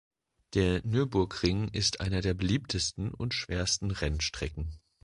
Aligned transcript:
Der 0.55 0.83
Nürburgring 0.83 1.67
ist 1.67 2.01
einer 2.01 2.21
der 2.21 2.33
beliebtesten 2.33 3.13
und 3.13 3.35
schwersten 3.35 3.91
Rennstrecken. 3.91 4.79